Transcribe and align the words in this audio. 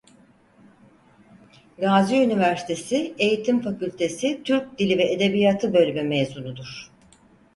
Gazi 1.77 2.15
Üniversitesi 2.21 3.13
Eğitim 3.19 3.61
Fakültesi 3.61 4.41
Türk 4.43 4.79
Dili 4.79 4.97
ve 4.97 5.11
Edebiyatı 5.13 5.73
Bölümü 5.73 6.01
mezunudur. 6.03 6.91